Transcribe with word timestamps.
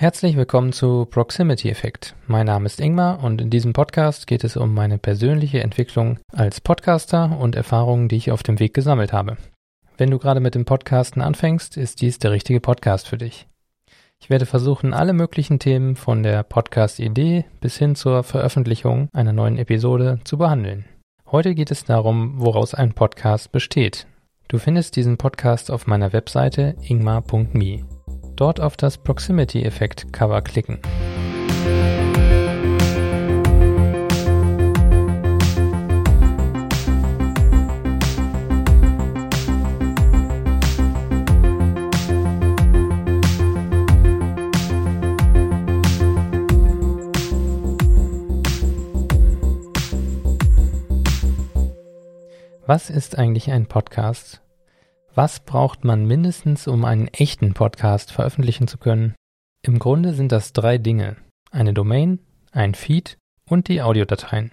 Herzlich 0.00 0.34
willkommen 0.34 0.72
zu 0.72 1.04
Proximity 1.04 1.68
Effect. 1.68 2.16
Mein 2.26 2.46
Name 2.46 2.64
ist 2.64 2.80
Ingmar 2.80 3.22
und 3.22 3.38
in 3.42 3.50
diesem 3.50 3.74
Podcast 3.74 4.26
geht 4.26 4.44
es 4.44 4.56
um 4.56 4.72
meine 4.72 4.96
persönliche 4.96 5.62
Entwicklung 5.62 6.18
als 6.32 6.62
Podcaster 6.62 7.38
und 7.38 7.54
Erfahrungen, 7.54 8.08
die 8.08 8.16
ich 8.16 8.32
auf 8.32 8.42
dem 8.42 8.58
Weg 8.60 8.72
gesammelt 8.72 9.12
habe. 9.12 9.36
Wenn 9.98 10.10
du 10.10 10.18
gerade 10.18 10.40
mit 10.40 10.54
dem 10.54 10.64
Podcasten 10.64 11.20
anfängst, 11.20 11.76
ist 11.76 12.00
dies 12.00 12.18
der 12.18 12.30
richtige 12.30 12.60
Podcast 12.60 13.08
für 13.08 13.18
dich. 13.18 13.46
Ich 14.18 14.30
werde 14.30 14.46
versuchen, 14.46 14.94
alle 14.94 15.12
möglichen 15.12 15.58
Themen 15.58 15.96
von 15.96 16.22
der 16.22 16.44
Podcast-Idee 16.44 17.44
bis 17.60 17.76
hin 17.76 17.94
zur 17.94 18.22
Veröffentlichung 18.22 19.10
einer 19.12 19.34
neuen 19.34 19.58
Episode 19.58 20.20
zu 20.24 20.38
behandeln. 20.38 20.86
Heute 21.30 21.54
geht 21.54 21.70
es 21.70 21.84
darum, 21.84 22.40
woraus 22.40 22.72
ein 22.72 22.94
Podcast 22.94 23.52
besteht. 23.52 24.06
Du 24.48 24.56
findest 24.56 24.96
diesen 24.96 25.18
Podcast 25.18 25.70
auf 25.70 25.86
meiner 25.86 26.14
Webseite 26.14 26.74
ingmar.me 26.80 27.84
dort 28.40 28.58
auf 28.58 28.76
das 28.76 28.96
Proximity-Effekt-Cover 28.96 30.40
klicken. 30.40 30.78
Was 52.66 52.88
ist 52.88 53.18
eigentlich 53.18 53.50
ein 53.50 53.66
Podcast 53.66 54.40
was 55.20 55.40
braucht 55.40 55.84
man 55.84 56.06
mindestens, 56.06 56.66
um 56.66 56.86
einen 56.86 57.06
echten 57.08 57.52
Podcast 57.52 58.10
veröffentlichen 58.10 58.66
zu 58.68 58.78
können? 58.78 59.14
Im 59.60 59.78
Grunde 59.78 60.14
sind 60.14 60.32
das 60.32 60.54
drei 60.54 60.78
Dinge. 60.78 61.16
Eine 61.50 61.74
Domain, 61.74 62.20
ein 62.52 62.74
Feed 62.74 63.18
und 63.46 63.68
die 63.68 63.82
Audiodateien. 63.82 64.50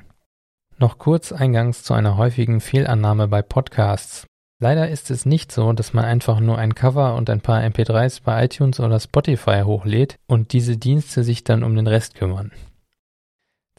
Noch 0.78 0.98
kurz 0.98 1.32
eingangs 1.32 1.84
zu 1.84 1.94
einer 1.94 2.18
häufigen 2.18 2.60
Fehlannahme 2.60 3.30
bei 3.30 3.42
Podcasts. 3.42 4.28
Leider 4.62 4.90
ist 4.90 5.10
es 5.10 5.26
nicht 5.26 5.54
so, 5.54 5.72
dass 5.72 5.94
man 5.94 6.04
einfach 6.04 6.42
nur 6.42 6.58
ein 6.58 6.76
Cover 6.76 7.16
und 7.16 7.30
ein 7.30 7.40
paar 7.40 7.62
MP3s 7.62 8.24
bei 8.26 8.44
iTunes 8.44 8.82
oder 8.82 9.00
Spotify 9.00 9.62
hochlädt 9.64 10.18
und 10.28 10.52
diese 10.52 10.76
Dienste 10.76 11.24
sich 11.24 11.46
dann 11.46 11.64
um 11.64 11.78
den 11.78 11.88
Rest 11.88 12.16
kümmern. 12.16 12.52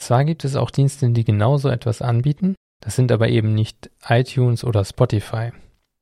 Zwar 0.01 0.25
gibt 0.25 0.43
es 0.43 0.57
auch 0.57 0.71
Dienste, 0.71 1.11
die 1.11 1.25
genauso 1.25 1.69
etwas 1.69 2.01
anbieten, 2.01 2.55
das 2.81 2.97
sind 2.97 3.13
aber 3.13 3.29
eben 3.29 3.53
nicht 3.53 3.91
iTunes 4.09 4.65
oder 4.65 4.87
Spotify. 4.87 5.53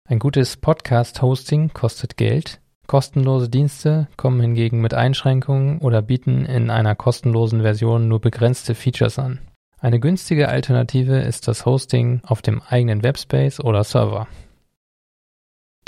Ein 0.08 0.20
gutes 0.20 0.56
Podcast-Hosting 0.56 1.72
kostet 1.74 2.16
Geld. 2.16 2.60
Kostenlose 2.86 3.48
Dienste 3.48 4.06
kommen 4.16 4.40
hingegen 4.40 4.80
mit 4.80 4.94
Einschränkungen 4.94 5.78
oder 5.78 6.00
bieten 6.00 6.44
in 6.44 6.70
einer 6.70 6.94
kostenlosen 6.94 7.62
Version 7.62 8.06
nur 8.06 8.20
begrenzte 8.20 8.76
Features 8.76 9.18
an. 9.18 9.40
Eine 9.80 9.98
günstige 9.98 10.48
Alternative 10.48 11.18
ist 11.18 11.48
das 11.48 11.66
Hosting 11.66 12.20
auf 12.22 12.40
dem 12.40 12.62
eigenen 12.62 13.02
Webspace 13.02 13.58
oder 13.58 13.82
Server. 13.82 14.28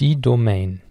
Die 0.00 0.20
Domain. 0.20 0.82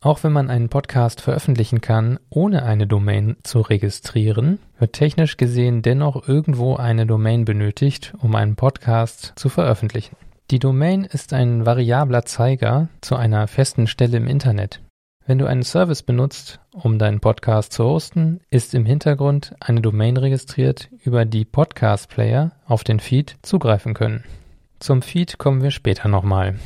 Auch 0.00 0.24
wenn 0.24 0.32
man 0.32 0.50
einen 0.50 0.68
Podcast 0.68 1.20
veröffentlichen 1.20 1.82
kann, 1.82 2.18
ohne 2.30 2.64
eine 2.64 2.88
Domain 2.88 3.36
zu 3.44 3.60
registrieren, 3.60 4.58
wird 4.80 4.94
technisch 4.94 5.36
gesehen 5.36 5.82
dennoch 5.82 6.26
irgendwo 6.26 6.74
eine 6.74 7.06
Domain 7.06 7.44
benötigt, 7.44 8.12
um 8.18 8.34
einen 8.34 8.56
Podcast 8.56 9.34
zu 9.36 9.48
veröffentlichen. 9.48 10.16
Die 10.52 10.58
Domain 10.58 11.04
ist 11.04 11.32
ein 11.32 11.64
variabler 11.64 12.26
Zeiger 12.26 12.90
zu 13.00 13.16
einer 13.16 13.48
festen 13.48 13.86
Stelle 13.86 14.18
im 14.18 14.26
Internet. 14.26 14.82
Wenn 15.24 15.38
du 15.38 15.46
einen 15.46 15.62
Service 15.62 16.02
benutzt, 16.02 16.60
um 16.72 16.98
deinen 16.98 17.20
Podcast 17.20 17.72
zu 17.72 17.84
hosten, 17.84 18.42
ist 18.50 18.74
im 18.74 18.84
Hintergrund 18.84 19.54
eine 19.60 19.80
Domain 19.80 20.18
registriert, 20.18 20.90
über 21.04 21.24
die 21.24 21.46
Podcast-Player 21.46 22.52
auf 22.66 22.84
den 22.84 23.00
Feed 23.00 23.36
zugreifen 23.40 23.94
können. 23.94 24.24
Zum 24.78 25.00
Feed 25.00 25.38
kommen 25.38 25.62
wir 25.62 25.70
später 25.70 26.08
nochmal. 26.10 26.58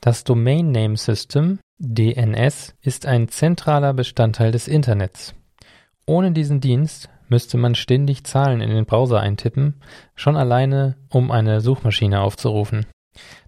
Das 0.00 0.24
Domain 0.24 0.72
Name 0.72 0.96
System, 0.96 1.58
DNS, 1.78 2.74
ist 2.80 3.04
ein 3.04 3.28
zentraler 3.28 3.92
Bestandteil 3.92 4.50
des 4.50 4.66
Internets. 4.66 5.34
Ohne 6.06 6.32
diesen 6.32 6.62
Dienst 6.62 7.10
müsste 7.28 7.56
man 7.56 7.74
ständig 7.74 8.24
Zahlen 8.24 8.60
in 8.60 8.70
den 8.70 8.86
Browser 8.86 9.20
eintippen, 9.20 9.80
schon 10.14 10.36
alleine, 10.36 10.96
um 11.08 11.30
eine 11.30 11.60
Suchmaschine 11.60 12.20
aufzurufen. 12.20 12.86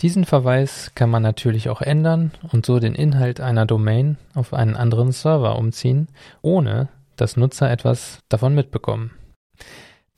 Diesen 0.00 0.24
Verweis 0.24 0.90
kann 0.96 1.08
man 1.08 1.22
natürlich 1.22 1.68
auch 1.68 1.80
ändern 1.80 2.32
und 2.50 2.66
so 2.66 2.80
den 2.80 2.96
Inhalt 2.96 3.40
einer 3.40 3.66
Domain 3.66 4.16
auf 4.34 4.52
einen 4.52 4.74
anderen 4.74 5.12
Server 5.12 5.56
umziehen, 5.56 6.08
ohne 6.42 6.88
dass 7.14 7.36
Nutzer 7.36 7.70
etwas 7.70 8.18
davon 8.28 8.52
mitbekommen. 8.52 9.12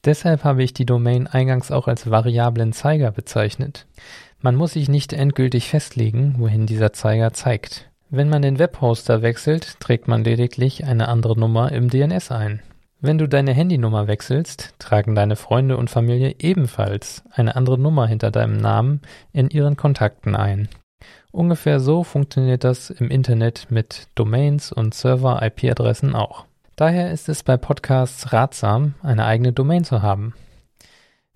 Deshalb 0.06 0.43
habe 0.43 0.62
ich 0.62 0.72
die 0.72 0.87
Domain 0.87 1.26
eingangs 1.26 1.70
auch 1.70 1.87
als 1.87 2.10
variablen 2.10 2.72
Zeiger 2.72 3.10
bezeichnet. 3.10 3.87
Man 4.41 4.54
muss 4.54 4.75
sich 4.75 4.88
nicht 4.88 5.12
endgültig 5.12 5.69
festlegen, 5.69 6.37
wohin 6.38 6.66
dieser 6.66 6.93
Zeiger 6.93 7.32
zeigt. 7.32 7.91
Wenn 8.09 8.28
man 8.28 8.41
den 8.43 8.60
Webhoster 8.60 9.21
wechselt, 9.21 9.81
trägt 9.81 10.06
man 10.06 10.22
lediglich 10.22 10.84
eine 10.84 11.09
andere 11.09 11.38
Nummer 11.38 11.72
im 11.72 11.91
DNS 11.91 12.31
ein. 12.31 12.62
Wenn 13.00 13.19
du 13.19 13.28
deine 13.28 13.53
Handynummer 13.53 14.06
wechselst, 14.06 14.75
tragen 14.78 15.15
deine 15.15 15.37
Freunde 15.37 15.76
und 15.76 15.91
Familie 15.91 16.37
ebenfalls 16.38 17.22
eine 17.31 17.56
andere 17.56 17.78
Nummer 17.78 18.06
hinter 18.06 18.31
deinem 18.31 18.56
Namen 18.56 19.03
in 19.32 19.50
ihren 19.50 19.76
Kontakten 19.76 20.37
ein. 20.37 20.69
Ungefähr 21.32 21.81
so 21.81 22.05
funktioniert 22.05 22.65
das 22.65 22.91
im 22.91 23.10
Internet 23.10 23.66
mit 23.70 24.09
Domains 24.15 24.72
und 24.72 24.94
Server-IP-Adressen 24.94 26.15
auch. 26.15 26.44
Daher 26.76 27.10
ist 27.10 27.28
es 27.28 27.43
bei 27.43 27.56
Podcasts 27.56 28.32
ratsam, 28.32 28.94
eine 29.03 29.25
eigene 29.25 29.53
Domain 29.53 29.84
zu 29.84 30.00
haben. 30.00 30.34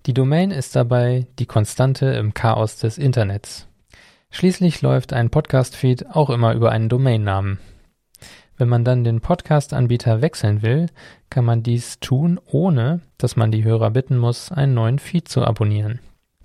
Die 0.05 0.13
Domain 0.13 0.51
ist 0.51 0.75
dabei 0.75 1.27
die 1.39 1.45
Konstante 1.45 2.07
im 2.07 2.33
Chaos 2.33 2.75
des 2.75 2.97
Internets. 2.97 3.69
Schließlich 4.31 4.81
läuft 4.81 5.13
ein 5.13 5.29
Podcast-Feed 5.29 6.09
auch 6.09 6.29
immer 6.29 6.53
über 6.55 6.73
einen 6.73 6.89
Domainnamen. 6.89 7.59
Wenn 8.57 8.67
man 8.67 8.83
dann 8.83 9.05
den 9.05 9.21
Podcast-Anbieter 9.21 10.21
wechseln 10.21 10.61
will, 10.61 10.87
kann 11.29 11.45
man 11.45 11.63
dies 11.63 12.01
tun, 12.01 12.37
ohne 12.45 12.99
dass 13.17 13.37
man 13.37 13.49
die 13.49 13.63
Hörer 13.63 13.91
bitten 13.91 14.17
muss, 14.17 14.51
einen 14.51 14.73
neuen 14.73 14.99
Feed 14.99 15.29
zu 15.29 15.41
abonnieren. 15.41 15.99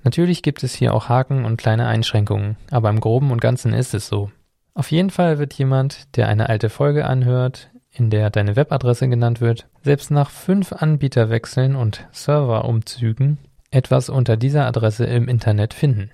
Natürlich 0.05 0.45
gibt 0.45 0.63
es 0.63 0.75
hier 0.75 0.95
auch 0.95 1.09
Haken 1.09 1.45
und 1.45 1.57
kleine 1.57 1.89
Einschränkungen, 1.89 2.57
aber 2.71 2.91
im 2.91 3.01
groben 3.01 3.33
und 3.33 3.41
ganzen 3.41 3.73
ist 3.73 3.93
es 3.93 4.07
so. 4.07 4.31
Auf 4.75 4.93
jeden 4.93 5.11
Fall 5.11 5.41
wird 5.41 5.53
jemand, 5.55 6.17
der 6.17 6.29
eine 6.29 6.49
alte 6.49 6.71
Folge 6.71 7.07
anhört, 7.07 7.71
in 7.91 8.09
der 8.09 8.31
deine 8.31 8.55
Webadresse 8.55 9.09
genannt 9.09 9.41
wird, 9.41 9.67
selbst 9.83 10.13
nach 10.13 10.31
fünf 10.31 10.73
Anbieterwechseln 10.73 11.75
und 11.75 12.07
Serverumzügen 12.13 13.39
etwas 13.71 14.09
unter 14.09 14.37
dieser 14.37 14.67
Adresse 14.67 15.05
im 15.07 15.29
Internet 15.29 15.75
finden. 15.75 16.11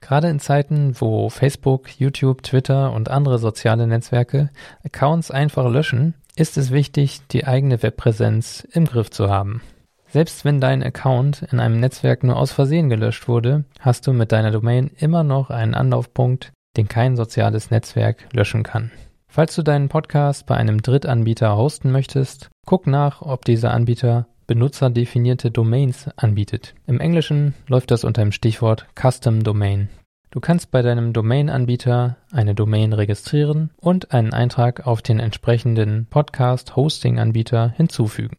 Gerade 0.00 0.28
in 0.28 0.38
Zeiten, 0.38 0.94
wo 1.00 1.30
Facebook, 1.30 1.98
YouTube, 1.98 2.42
Twitter 2.42 2.92
und 2.92 3.10
andere 3.10 3.38
soziale 3.38 3.86
Netzwerke 3.86 4.50
Accounts 4.84 5.30
einfach 5.30 5.68
löschen, 5.68 6.14
ist 6.36 6.58
es 6.58 6.70
wichtig, 6.70 7.26
die 7.28 7.46
eigene 7.46 7.82
Webpräsenz 7.82 8.66
im 8.72 8.86
Griff 8.86 9.10
zu 9.10 9.30
haben. 9.30 9.62
Selbst 10.08 10.44
wenn 10.44 10.60
dein 10.60 10.82
Account 10.82 11.42
in 11.50 11.58
einem 11.58 11.80
Netzwerk 11.80 12.22
nur 12.22 12.36
aus 12.36 12.52
Versehen 12.52 12.88
gelöscht 12.88 13.26
wurde, 13.26 13.64
hast 13.80 14.06
du 14.06 14.12
mit 14.12 14.32
deiner 14.32 14.50
Domain 14.50 14.90
immer 14.98 15.24
noch 15.24 15.50
einen 15.50 15.74
Anlaufpunkt, 15.74 16.52
den 16.76 16.88
kein 16.88 17.16
soziales 17.16 17.70
Netzwerk 17.70 18.32
löschen 18.32 18.62
kann. 18.62 18.92
Falls 19.28 19.54
du 19.54 19.62
deinen 19.62 19.88
Podcast 19.88 20.46
bei 20.46 20.56
einem 20.56 20.80
Drittanbieter 20.80 21.56
hosten 21.56 21.90
möchtest, 21.90 22.48
guck 22.64 22.86
nach, 22.86 23.22
ob 23.22 23.44
dieser 23.44 23.72
Anbieter 23.72 24.28
benutzerdefinierte 24.46 25.50
Domains 25.50 26.08
anbietet. 26.16 26.74
Im 26.86 27.00
Englischen 27.00 27.54
läuft 27.68 27.90
das 27.90 28.04
unter 28.04 28.22
dem 28.22 28.32
Stichwort 28.32 28.86
Custom 28.94 29.42
Domain. 29.42 29.88
Du 30.30 30.40
kannst 30.40 30.70
bei 30.70 30.82
deinem 30.82 31.12
Domain-Anbieter 31.12 32.16
eine 32.30 32.54
Domain 32.54 32.92
registrieren 32.92 33.70
und 33.76 34.12
einen 34.12 34.32
Eintrag 34.32 34.86
auf 34.86 35.00
den 35.00 35.18
entsprechenden 35.18 36.06
Podcast-Hosting-Anbieter 36.10 37.72
hinzufügen. 37.76 38.36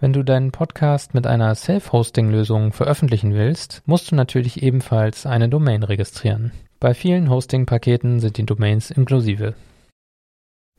Wenn 0.00 0.12
du 0.12 0.22
deinen 0.22 0.52
Podcast 0.52 1.12
mit 1.12 1.26
einer 1.26 1.54
Self-Hosting-Lösung 1.54 2.72
veröffentlichen 2.72 3.34
willst, 3.34 3.82
musst 3.84 4.10
du 4.10 4.14
natürlich 4.14 4.62
ebenfalls 4.62 5.26
eine 5.26 5.48
Domain 5.48 5.82
registrieren. 5.82 6.52
Bei 6.78 6.94
vielen 6.94 7.28
Hosting-Paketen 7.28 8.20
sind 8.20 8.38
die 8.38 8.46
Domains 8.46 8.92
inklusive. 8.92 9.54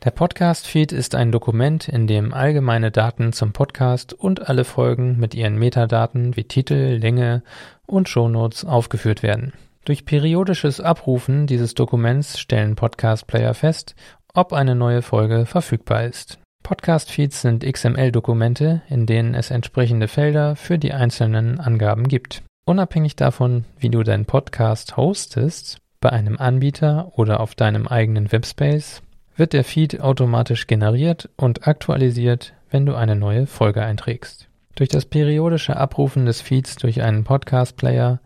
Der 0.06 0.12
Podcast-Feed 0.12 0.94
ist 0.94 1.14
ein 1.14 1.34
Dokument, 1.34 1.90
in 1.90 2.08
dem 2.08 2.34
allgemeine 2.34 2.90
Daten 2.90 3.34
zum 3.34 3.52
Podcast 3.52 4.14
und 4.14 4.48
alle 4.48 4.64
Folgen 4.64 5.18
mit 5.18 5.36
ihren 5.36 5.58
Metadaten 5.58 6.38
wie 6.38 6.46
Titel, 6.46 6.98
Länge 7.02 7.44
und 7.86 8.08
Shownotes 8.08 8.64
aufgeführt 8.64 9.24
werden. 9.24 9.52
Durch 9.84 10.06
periodisches 10.06 10.80
Abrufen 10.80 11.48
dieses 11.48 11.74
Dokuments 11.74 12.40
stellen 12.40 12.78
Podcast-Player 12.78 13.54
fest, 13.54 13.94
ob 14.34 14.54
eine 14.54 14.74
neue 14.74 15.02
Folge 15.02 15.46
verfügbar 15.46 16.06
ist. 16.06 16.40
Podcast-Feeds 16.64 17.42
sind 17.42 17.66
XML-Dokumente, 17.66 18.82
in 18.88 19.06
denen 19.06 19.34
es 19.34 19.52
entsprechende 19.52 20.08
Felder 20.08 20.56
für 20.56 20.80
die 20.80 20.94
einzelnen 20.94 21.60
Angaben 21.60 22.08
gibt. 22.08 22.44
Unabhängig 22.66 23.18
davon, 23.18 23.66
wie 23.78 23.90
du 23.90 24.04
deinen 24.04 24.26
Podcast 24.26 24.96
hostest, 24.96 25.80
bei 26.00 26.10
einem 26.10 26.38
Anbieter 26.38 27.12
oder 27.18 27.42
auf 27.42 27.54
deinem 27.54 27.86
eigenen 27.86 28.32
Webspace, 28.32 29.02
wird 29.40 29.54
der 29.54 29.64
Feed 29.64 30.02
automatisch 30.02 30.68
generiert 30.68 31.30
und 31.38 31.68
aktualisiert, 31.68 32.54
wenn 32.70 32.86
du 32.86 32.96
eine 32.96 33.16
neue 33.16 33.48
Folge 33.48 33.82
einträgst. 33.82 34.48
Durch 34.76 34.90
das 34.90 35.06
periodische 35.06 35.78
Abrufen 35.78 36.26
des 36.26 36.42
Feeds 36.42 36.76
durch 36.76 37.02
einen 37.02 37.24
Podcast-Player 37.24 38.20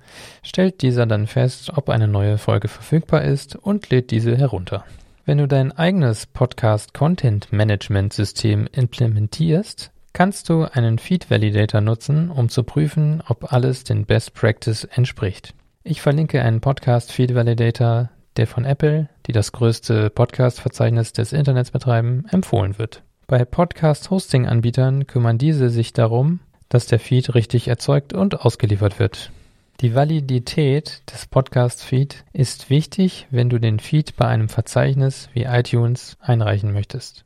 stellt 0.43 0.81
dieser 0.81 1.05
dann 1.05 1.27
fest, 1.27 1.71
ob 1.75 1.89
eine 1.89 2.07
neue 2.07 2.37
Folge 2.37 2.67
verfügbar 2.67 3.23
ist 3.23 3.55
und 3.55 3.89
lädt 3.89 4.11
diese 4.11 4.37
herunter. 4.37 4.83
Wenn 5.25 5.37
du 5.37 5.47
dein 5.47 5.71
eigenes 5.71 6.25
Podcast-Content-Management-System 6.25 8.67
implementierst, 8.71 9.91
kannst 10.11 10.49
du 10.49 10.65
einen 10.65 10.99
Feed 10.99 11.31
Validator 11.31 11.79
nutzen, 11.81 12.29
um 12.29 12.49
zu 12.49 12.63
prüfen, 12.63 13.23
ob 13.27 13.53
alles 13.53 13.83
den 13.83 14.05
Best 14.05 14.33
Practice 14.33 14.83
entspricht. 14.83 15.53
Ich 15.83 16.01
verlinke 16.01 16.41
einen 16.41 16.61
Podcast 16.61 17.11
Feed 17.11 17.33
Validator, 17.33 18.09
der 18.37 18.47
von 18.47 18.65
Apple, 18.65 19.09
die 19.27 19.31
das 19.31 19.51
größte 19.51 20.09
Podcast-Verzeichnis 20.09 21.13
des 21.13 21.33
Internets 21.33 21.71
betreiben, 21.71 22.25
empfohlen 22.29 22.77
wird. 22.77 23.03
Bei 23.27 23.45
Podcast-Hosting-Anbietern 23.45 25.07
kümmern 25.07 25.37
diese 25.37 25.69
sich 25.69 25.93
darum, 25.93 26.39
dass 26.69 26.87
der 26.87 26.99
Feed 26.99 27.35
richtig 27.35 27.67
erzeugt 27.67 28.13
und 28.13 28.41
ausgeliefert 28.41 28.99
wird. 28.99 29.31
Die 29.79 29.95
Validität 29.95 31.01
des 31.11 31.25
Podcast-Feed 31.27 32.25
ist 32.31 32.69
wichtig, 32.69 33.27
wenn 33.31 33.49
du 33.49 33.59
den 33.59 33.79
Feed 33.79 34.15
bei 34.15 34.27
einem 34.27 34.49
Verzeichnis 34.49 35.29
wie 35.33 35.43
iTunes 35.43 36.17
einreichen 36.21 36.73
möchtest. 36.73 37.25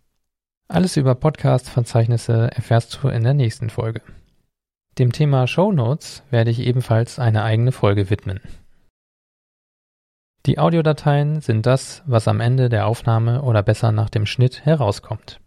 Alles 0.68 0.98
über 0.98 1.16
Podcast-Verzeichnisse 1.16 2.50
erfährst 2.54 3.00
du 3.02 3.10
in 3.10 3.24
der 3.24 3.34
nächsten 3.34 3.70
Folge. 3.70 4.02
Dem 4.98 5.12
Thema 5.12 5.46
Show 5.48 5.72
Notes 5.72 6.24
werde 6.32 6.52
ich 6.52 6.60
ebenfalls 6.60 7.20
eine 7.20 7.44
eigene 7.44 7.72
Folge 7.72 8.10
widmen. 8.10 8.42
Die 10.48 10.60
Audiodateien 10.60 11.42
sind 11.42 11.66
das, 11.66 12.04
was 12.06 12.30
am 12.30 12.40
Ende 12.40 12.70
der 12.70 12.88
Aufnahme 12.88 13.42
oder 13.42 13.64
besser 13.64 13.92
nach 13.92 14.10
dem 14.10 14.26
Schnitt 14.26 14.66
herauskommt. 14.66 15.42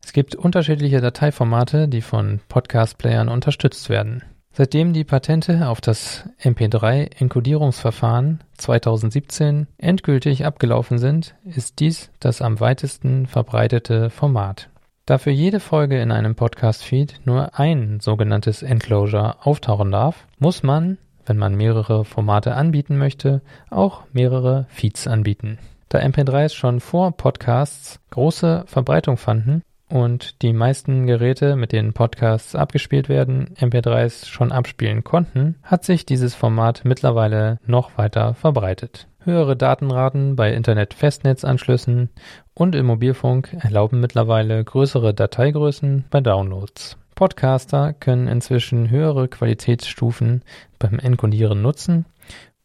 Es 0.00 0.12
gibt 0.12 0.36
unterschiedliche 0.36 1.00
Dateiformate, 1.00 1.88
die 1.88 2.02
von 2.02 2.38
Podcast-Playern 2.48 3.28
unterstützt 3.28 3.88
werden. 3.88 4.22
Seitdem 4.52 4.92
die 4.92 5.02
Patente 5.02 5.68
auf 5.68 5.80
das 5.80 6.28
MP3-Enkodierungsverfahren 6.40 8.44
2017 8.56 9.66
endgültig 9.76 10.46
abgelaufen 10.46 10.98
sind, 10.98 11.34
ist 11.44 11.80
dies 11.80 12.12
das 12.20 12.40
am 12.40 12.60
weitesten 12.60 13.26
verbreitete 13.26 14.08
Format. 14.08 14.68
Da 15.04 15.18
für 15.18 15.32
jede 15.32 15.58
Folge 15.58 16.00
in 16.00 16.12
einem 16.12 16.36
Podcast-Feed 16.36 17.22
nur 17.24 17.58
ein 17.58 17.98
sogenanntes 17.98 18.62
Enclosure 18.62 19.44
auftauchen 19.44 19.90
darf, 19.90 20.28
muss 20.38 20.62
man, 20.62 20.96
wenn 21.26 21.36
man 21.36 21.54
mehrere 21.54 22.04
Formate 22.04 22.54
anbieten 22.54 22.96
möchte, 22.96 23.42
auch 23.70 24.02
mehrere 24.12 24.66
Feeds 24.68 25.06
anbieten. 25.06 25.58
Da 25.88 25.98
MP3s 26.00 26.54
schon 26.54 26.80
vor 26.80 27.16
Podcasts 27.16 28.00
große 28.10 28.64
Verbreitung 28.66 29.16
fanden, 29.16 29.62
und 29.88 30.42
die 30.42 30.52
meisten 30.52 31.06
Geräte, 31.06 31.56
mit 31.56 31.72
denen 31.72 31.92
Podcasts 31.92 32.54
abgespielt 32.54 33.08
werden, 33.08 33.54
MP3s 33.60 34.26
schon 34.26 34.50
abspielen 34.50 35.04
konnten, 35.04 35.56
hat 35.62 35.84
sich 35.84 36.06
dieses 36.06 36.34
Format 36.34 36.82
mittlerweile 36.84 37.58
noch 37.66 37.96
weiter 37.98 38.34
verbreitet. 38.34 39.06
Höhere 39.20 39.56
Datenraten 39.56 40.36
bei 40.36 40.52
Internet-Festnetzanschlüssen 40.52 42.10
und 42.54 42.74
im 42.74 42.86
Mobilfunk 42.86 43.56
erlauben 43.60 44.00
mittlerweile 44.00 44.64
größere 44.64 45.14
Dateigrößen 45.14 46.06
bei 46.10 46.20
Downloads. 46.20 46.98
Podcaster 47.14 47.92
können 47.92 48.28
inzwischen 48.28 48.90
höhere 48.90 49.28
Qualitätsstufen 49.28 50.42
beim 50.78 50.98
Encodieren 50.98 51.62
nutzen, 51.62 52.06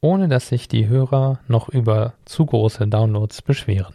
ohne 0.01 0.27
dass 0.27 0.47
sich 0.47 0.67
die 0.67 0.87
Hörer 0.87 1.39
noch 1.47 1.69
über 1.69 2.13
zu 2.25 2.45
große 2.45 2.87
Downloads 2.87 3.41
beschweren. 3.41 3.93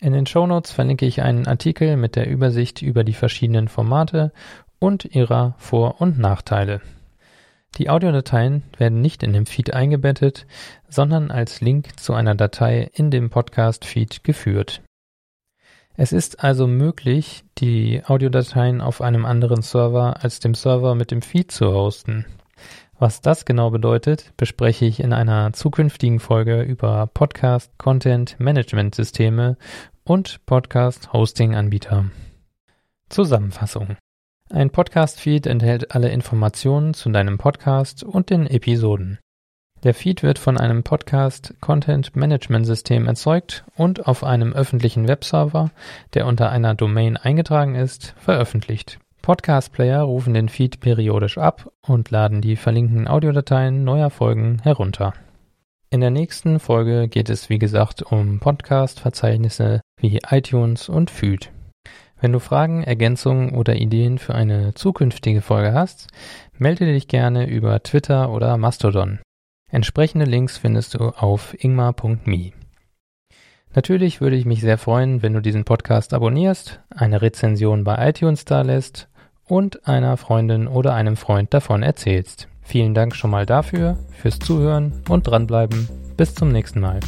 In 0.00 0.12
den 0.12 0.26
Shownotes 0.26 0.72
verlinke 0.72 1.06
ich 1.06 1.22
einen 1.22 1.46
Artikel 1.46 1.96
mit 1.96 2.16
der 2.16 2.28
Übersicht 2.28 2.82
über 2.82 3.04
die 3.04 3.14
verschiedenen 3.14 3.68
Formate 3.68 4.32
und 4.78 5.04
ihrer 5.04 5.54
Vor- 5.58 6.00
und 6.00 6.18
Nachteile. 6.18 6.80
Die 7.78 7.90
Audiodateien 7.90 8.62
werden 8.78 9.00
nicht 9.00 9.22
in 9.22 9.32
dem 9.32 9.46
Feed 9.46 9.72
eingebettet, 9.74 10.46
sondern 10.88 11.30
als 11.30 11.60
Link 11.60 11.98
zu 11.98 12.12
einer 12.12 12.34
Datei 12.34 12.90
in 12.92 13.10
dem 13.10 13.30
Podcast-Feed 13.30 14.22
geführt. 14.22 14.82
Es 15.96 16.12
ist 16.12 16.42
also 16.42 16.66
möglich, 16.66 17.44
die 17.58 18.02
Audiodateien 18.04 18.80
auf 18.80 19.00
einem 19.00 19.24
anderen 19.24 19.62
Server 19.62 20.24
als 20.24 20.40
dem 20.40 20.54
Server 20.54 20.96
mit 20.96 21.12
dem 21.12 21.22
Feed 21.22 21.52
zu 21.52 21.72
hosten. 21.72 22.26
Was 22.98 23.20
das 23.20 23.44
genau 23.44 23.70
bedeutet, 23.70 24.32
bespreche 24.36 24.86
ich 24.86 24.98
in 24.98 25.12
einer 25.12 25.52
zukünftigen 25.52 26.18
Folge 26.18 26.62
über 26.62 27.06
Podcast 27.06 27.70
Content 27.78 28.40
Management 28.40 28.96
Systeme 28.96 29.56
und 30.02 30.44
Podcast-Hosting-Anbieter. 30.46 32.06
Zusammenfassung. 33.08 33.96
Ein 34.50 34.70
Podcast-Feed 34.70 35.46
enthält 35.46 35.94
alle 35.94 36.10
Informationen 36.10 36.94
zu 36.94 37.08
deinem 37.10 37.38
Podcast 37.38 38.02
und 38.02 38.30
den 38.30 38.46
Episoden. 38.46 39.18
Der 39.84 39.92
Feed 39.92 40.22
wird 40.22 40.38
von 40.38 40.56
einem 40.56 40.82
Podcast 40.82 41.52
Content 41.60 42.16
Management 42.16 42.64
System 42.64 43.06
erzeugt 43.06 43.64
und 43.76 44.06
auf 44.06 44.24
einem 44.24 44.54
öffentlichen 44.54 45.08
Webserver, 45.08 45.72
der 46.14 46.26
unter 46.26 46.50
einer 46.50 46.74
Domain 46.74 47.18
eingetragen 47.18 47.74
ist, 47.74 48.14
veröffentlicht. 48.16 48.98
Podcast-Player 49.20 50.00
rufen 50.00 50.32
den 50.32 50.48
Feed 50.48 50.80
periodisch 50.80 51.36
ab 51.36 51.70
und 51.82 52.10
laden 52.10 52.40
die 52.40 52.56
verlinkten 52.56 53.06
Audiodateien 53.06 53.84
neuer 53.84 54.08
Folgen 54.08 54.58
herunter. 54.62 55.12
In 55.90 56.00
der 56.00 56.10
nächsten 56.10 56.60
Folge 56.60 57.06
geht 57.06 57.28
es 57.28 57.50
wie 57.50 57.58
gesagt 57.58 58.00
um 58.02 58.40
Podcast-Verzeichnisse 58.40 59.82
wie 60.00 60.18
iTunes 60.30 60.88
und 60.88 61.10
Feed. 61.10 61.50
Wenn 62.22 62.32
du 62.32 62.38
Fragen, 62.38 62.84
Ergänzungen 62.84 63.54
oder 63.54 63.76
Ideen 63.76 64.18
für 64.18 64.34
eine 64.34 64.72
zukünftige 64.72 65.42
Folge 65.42 65.74
hast, 65.74 66.08
melde 66.56 66.86
dich 66.86 67.06
gerne 67.06 67.46
über 67.46 67.82
Twitter 67.82 68.30
oder 68.30 68.56
Mastodon. 68.56 69.18
Entsprechende 69.70 70.24
Links 70.24 70.58
findest 70.58 70.94
du 70.94 71.08
auf 71.08 71.54
ingmar.me. 71.58 72.52
Natürlich 73.74 74.20
würde 74.20 74.36
ich 74.36 74.44
mich 74.44 74.60
sehr 74.60 74.78
freuen, 74.78 75.22
wenn 75.22 75.32
du 75.32 75.40
diesen 75.40 75.64
Podcast 75.64 76.14
abonnierst, 76.14 76.80
eine 76.90 77.22
Rezension 77.22 77.82
bei 77.82 78.08
iTunes 78.08 78.44
da 78.44 78.62
lässt 78.62 79.08
und 79.46 79.88
einer 79.88 80.16
Freundin 80.16 80.68
oder 80.68 80.94
einem 80.94 81.16
Freund 81.16 81.52
davon 81.52 81.82
erzählst. 81.82 82.48
Vielen 82.62 82.94
Dank 82.94 83.14
schon 83.14 83.30
mal 83.30 83.46
dafür, 83.46 83.98
fürs 84.12 84.38
Zuhören 84.38 85.02
und 85.08 85.26
dranbleiben. 85.26 85.88
Bis 86.16 86.34
zum 86.34 86.50
nächsten 86.50 86.80
Mal. 86.80 87.00